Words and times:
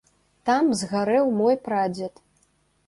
Там 0.49 0.71
згарэў 0.79 1.25
мой 1.43 1.55
прадзед. 1.69 2.13